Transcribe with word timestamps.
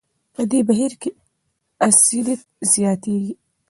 په 0.33 0.41
دې 0.51 0.59
بهیر 0.69 0.93
کې 1.01 1.11
اسیدیت 1.87 2.41
زیاتېږي. 2.71 3.33